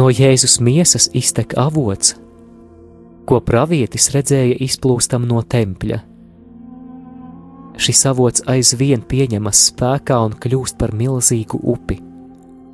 [0.00, 2.16] No Jēzus miesas iztek avots,
[3.28, 6.00] ko pravietis redzēja izplūstam no tempļa.
[7.80, 12.00] Šis avots aizvien pieņemas spēkā un kļūst par milzīgu upi,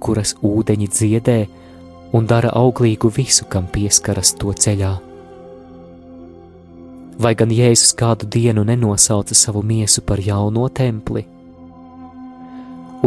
[0.00, 1.36] kuras ūdeņi dziedē
[2.16, 4.94] un dara auglīgu visu, kam pieskaras to ceļā.
[7.16, 11.22] Vai gan Jēzus kādu dienu nenosauca savu miesu par jauno templi?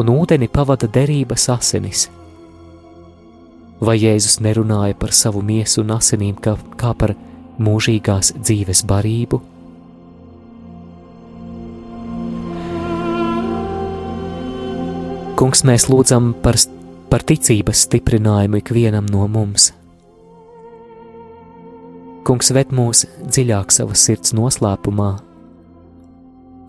[0.01, 2.07] Un ūdeni pavada derības asinis.
[3.79, 7.13] Vai Jēzus nerunāja par savu miesu un asinīm kā, kā par
[7.61, 9.43] mūžīgās dzīves barību?
[15.37, 16.57] Kungs, mēs lūdzam par,
[17.13, 19.69] par ticības stiprinājumu ikvienam no mums
[22.27, 25.09] Kungs ved mūs dziļāk savas sirds noslēpumā,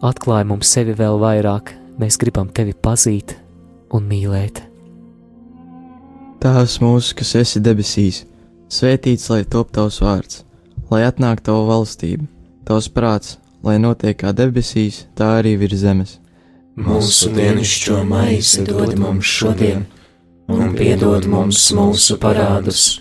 [0.06, 3.34] atklāj mums sevi vēl vairāk, mēs gribam tevi pazīt
[3.92, 4.62] un mīlēt.
[6.40, 8.22] Tēvs mūsu, kas esi debesīs,
[8.72, 10.40] svētīts lai top tavs vārds,
[10.92, 12.24] lai atnāk tava valstība,
[12.64, 13.36] tavs prāts,
[13.66, 16.16] lai notiek kā debesīs, tā arī virs zemes.
[16.80, 19.84] Mūsu dienascho maizi dod mums šodien,
[20.48, 23.00] un piedod mums mūsu parādus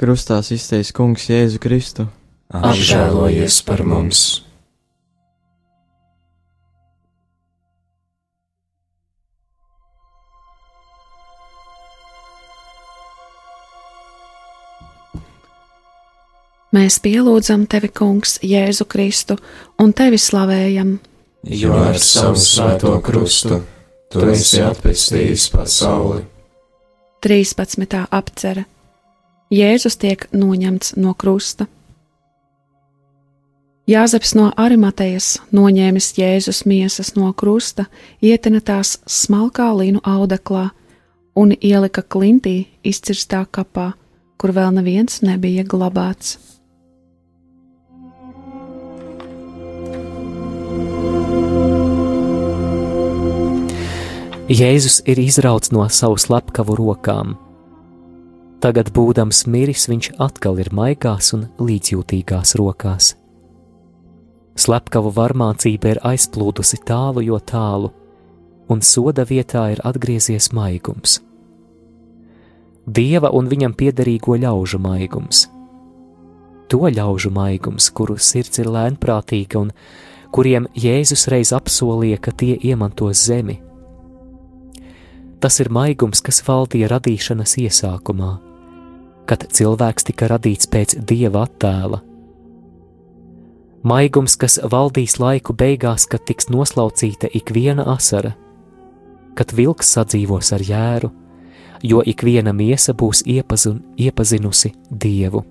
[0.00, 2.06] Krustā izteicis Kungs Jēzu Kristu.
[2.56, 4.22] Apžēlojies par mums!
[16.72, 19.36] Mēs pielūdzam tevi, Kungs, Jēzu Kristu,
[19.84, 20.96] un tevi slavējam.
[21.44, 23.60] Jo ar savu svēto krustu
[24.08, 26.24] tu esi atpestījis pasauli.
[27.20, 28.06] 13.
[28.08, 28.70] apcere
[29.50, 31.64] Jēzus tiek noņemts no krusta.
[33.90, 37.88] Jāzeps no Arimatejas noņēmis Jēzus miesas no krusta,
[38.22, 40.68] ietena tās smalkā līnu audeklā
[41.34, 43.88] un ielika klintī izcirstā kapā,
[44.38, 46.38] kur vēl neviens nebija glabāts.
[54.46, 57.34] Jēzus ir izrauts no savu slepkavu rokām
[58.60, 63.14] Tagad, būdams miris, viņš atkal ir maigās un līdzjūtīgās rokās.
[64.60, 67.88] Slepkavu varmācība ir aizplūdusi tālu jo tālu,
[68.68, 71.22] un soda vietā ir atgriezies maigums.
[72.84, 75.46] Dieva un viņam piederīgo ļaužu maigums.
[76.68, 79.72] To ļaužu maigums, kuru sirds ir lēnprātīga un
[80.34, 83.56] kuriem Jēzus reiz apsolīja, ka tie iemantos zemi.
[85.40, 88.34] Tas ir maigums, kas valdīja radīšanas iesākumā,
[89.26, 92.00] kad cilvēks tika radīts pēc dieva attēla.
[93.82, 98.34] Maigums, kas valdīs laiku beigās, kad tiks noslaucīta ik viena asara,
[99.34, 101.10] kad vilks sadzīvos ar jēru,
[101.82, 105.44] jo ik viena miesa būs iepazun, iepazinusi dievu.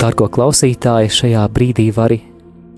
[0.00, 2.20] Dargo klausītāji, šajā brīdī vari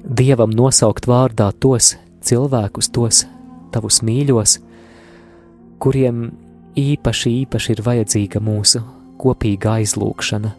[0.03, 3.25] dievam nosaukt vārdā tos cilvēkus, tos
[3.75, 4.59] tavus mīļos,
[5.83, 6.29] kuriem
[6.79, 8.83] īpaši, īpaši ir vajadzīga mūsu
[9.19, 10.53] kopīga aizlūgšana.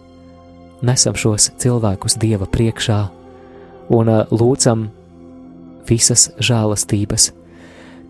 [0.88, 2.99] Nesam šos cilvēkus Dieva priekšā
[3.95, 4.88] un lūdzam
[5.89, 7.32] visas žēlastības,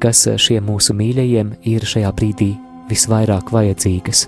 [0.01, 2.51] kas šiem mūsu mīļajiem ir šajā brīdī
[2.89, 4.27] visvairāk vajadzīgas.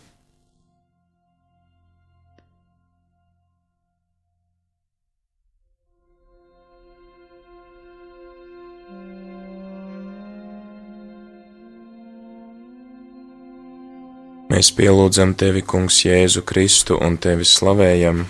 [14.51, 18.25] Mēs pielūdzam tevi, Kungs, Jēzu Kristu un tevi slavējam,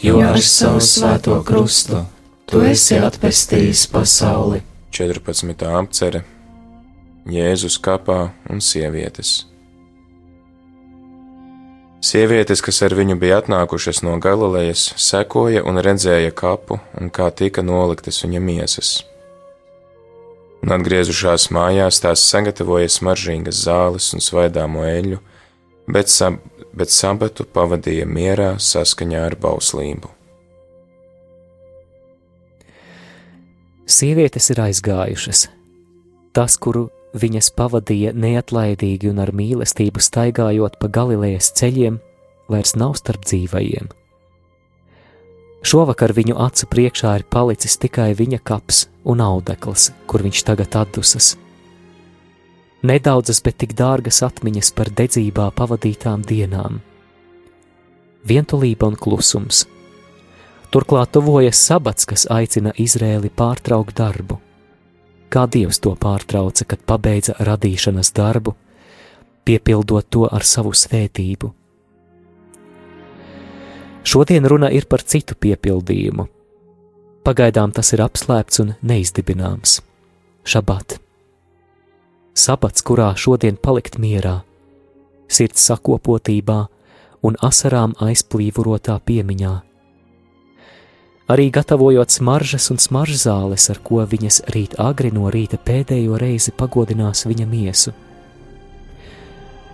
[0.00, 2.00] jo ar savu svēto krustu
[2.48, 4.62] tu esi atpestījis pasauli.
[4.96, 5.66] 14.
[5.68, 6.22] apcere
[7.28, 9.34] Jēzus kapā un sievietes.
[12.00, 17.60] Sievietes, kas ar viņu bija atnākušas no Galilejas, sekoja un redzēja kapu un kā tika
[17.60, 18.94] noliktas viņa miesas.
[20.64, 25.20] Un atgriezušās mājās, tās sagatavoja smaržīgas zāles un svaidāmo eļļu,
[25.92, 26.38] bet, sab
[26.76, 30.10] bet sabatu pavadīja mierā saskaņā ar bauslību.
[33.90, 35.48] Sievietes ir aizgājušas.
[36.30, 36.86] Tas, kuru
[37.18, 41.98] viņas pavadīja neatlaidīgi un ar mīlestību staigājot pa Galilejas ceļiem,
[42.50, 43.90] vairs nav starp dzīvajiem.
[45.66, 51.34] Šovakar viņu acu priekšā ir palicis tikai viņa kaps un audekls, kur viņš tagad atdusas.
[52.80, 56.78] Nedaudzas, bet tik dārgas atmiņas par dedzībā pavadītām dienām.
[58.24, 59.66] Vientulība un klusums.
[60.72, 64.38] Turklāt tuvojas sabats, kas aicina Izrēli pārtraukt darbu.
[65.28, 68.54] Kā Dievs to pārtrauca, kad pabeidza radīšanas darbu,
[69.44, 71.52] piepildot to ar savu svētību.
[74.08, 76.26] Šodien runa ir par citu piepildījumu.
[77.28, 79.80] Pagaidām tas ir apslēpts un neizdibināms-
[80.54, 81.09] šabat
[82.34, 84.40] sabats, kurā šodien palikt mierā,
[85.28, 86.60] sirds sakopotībā
[87.26, 89.56] un asarām aizplīvurotā piemiņā.
[91.30, 97.22] Arī gatavojot smaržas un smaržzāles, ar ko viņas rīt agri no rīta pēdējo reizi pagodinās
[97.28, 97.92] viņa miesu.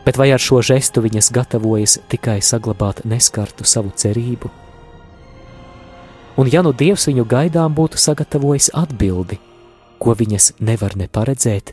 [0.05, 4.53] Bet vai ar šo žestu viņas gatavojas tikai saglabāt neskartu savu cerību?
[6.37, 9.41] Un ja nu Dievs viņu gaidām būtu sagatavojis atbildi,
[9.99, 11.73] ko viņas nevar ne paredzēt,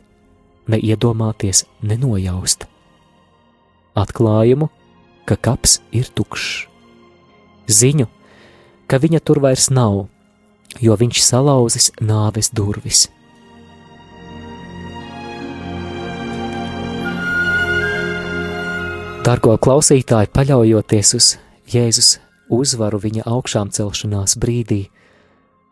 [0.67, 2.67] ne iedomāties, nenojaust.
[3.95, 4.69] Atklājumu,
[5.25, 6.67] ka kaps ir tukšs.
[7.69, 8.07] Ziņu,
[8.87, 10.07] ka viņa tur vairs nav,
[10.83, 13.07] jo viņš salauzis nāves durvis.
[19.23, 21.27] Dargo klausītāji, paļaujoties uz
[21.71, 22.17] Jēzus
[22.51, 24.89] uzvaru viņa augšām celšanās brīdī,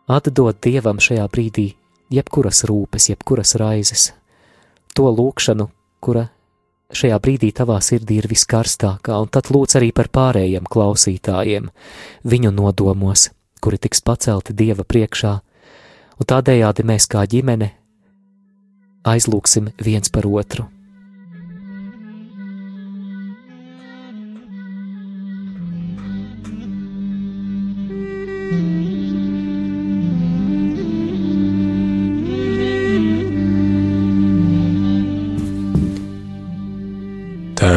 [0.08, 1.66] atdod Dievam šajā brīdī
[2.12, 4.06] jebkuras rūpes, jebkuras raizes,
[4.96, 5.68] to lūkšanu,
[6.02, 6.26] kura
[6.92, 11.70] šajā brīdī tavā sirdī ir viskarstākā, un tad lūdz arī par pārējiem klausītājiem,
[12.28, 13.30] viņu nodomos,
[13.62, 15.32] kuri tiks pacelti Dieva priekšā,
[16.18, 17.72] un tādējādi mēs kā ģimene
[19.08, 20.68] aizlūksim viens par otru.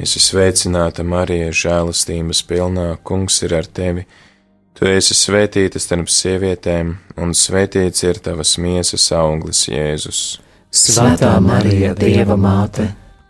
[0.00, 4.06] Es esmu sveicināta, Marija, žēlastības pilnā, kungs ir ar tevi.
[4.72, 10.20] Tu esi svētīta starp sievietēm, un svētīts ir tavas miesas auglis, Jēzus.
[10.72, 12.86] Svētā Marija, Dieva māte,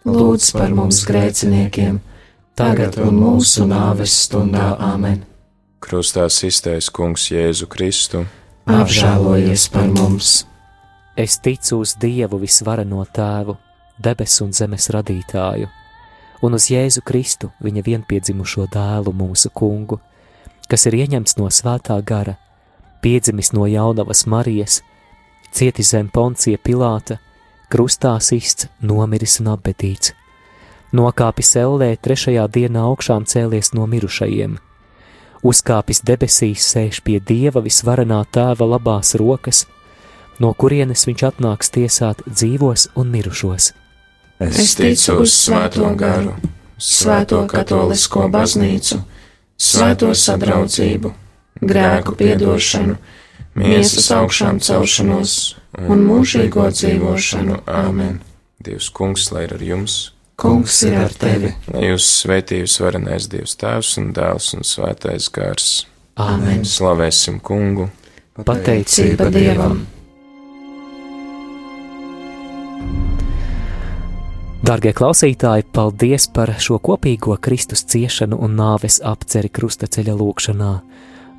[0.07, 1.99] lūdz par mums grēciniekiem,
[2.55, 5.25] tagad un mūsu nāves stundā Āmen.
[5.83, 8.23] Krustā iztais kungs Jēzu Kristu.
[8.71, 10.45] Apžēlojies par mums!
[11.19, 13.59] Es ticu uz Dievu visvareno tēvu,
[13.99, 15.80] debesu un zemes radītāju
[16.43, 20.01] un uz Jēzu Kristu, viņa vienpiedzimušo dēlu, mūsu kungu,
[20.71, 22.37] kas ir ieņemts no svētā gara,
[23.03, 24.81] piedzimis no jaunavas Marijas,
[25.53, 27.19] cietis zem poncija Pilāta,
[27.71, 30.15] krustā sists, nomiris un apbedīts,
[30.97, 34.57] nokāpis ellē trešajā dienā augšām cēlies no mirušajiem,
[35.43, 39.67] uzkāpis debesīs, sēž pie Dieva visvarenā tēva labās rokas,
[40.41, 43.73] no kurienes viņš atnāks tiesāt dzīvos un mirušos.
[44.41, 46.33] Es ticu uz Svēto garu,
[46.81, 48.97] Svēto katolisko baznīcu,
[49.61, 51.11] Svēto sadraudzību,
[51.61, 52.97] grēku piedošanu,
[53.61, 55.35] miesas augšām celšanos
[55.85, 57.61] un mūžīgo dzīvošanu.
[57.69, 58.17] Āmen!
[58.65, 60.01] Dievs, Kungs, lai ir ar jums!
[60.41, 61.53] Kungs ir ar tevi!
[61.69, 65.71] Lai jūs svētījus varenais Dievs Tēvs un Dēls un Svētais Gars!
[66.17, 66.65] Āmen!
[66.65, 67.91] Slavēsim Kungu!
[68.41, 69.83] Pateicība Dievam!
[74.61, 80.73] Dārgie klausītāji, paldies par šo kopīgo Kristus ciešanu un nāves apceri krustaceļa lūkšanā,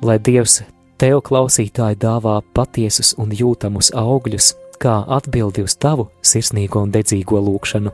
[0.02, 0.56] lai Dievs
[0.98, 4.48] tev, klausītāji, dāvā patiesus un jūtamus augļus,
[4.82, 7.92] kā atbildi uz tavu sirsnīgo un dedzīgo lūkšanu.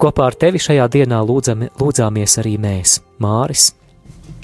[0.00, 3.72] Kopā ar tevi šajā dienā lūdzam, lūdzāmies arī mēs, Māris,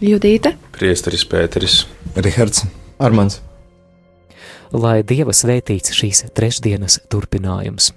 [0.03, 1.77] Judīte, Priesteris Pēteris,
[2.19, 2.67] Rihards,
[2.99, 3.39] Armāns.
[4.73, 7.93] lai Dieva svētīts šīs trešdienas turpinājums.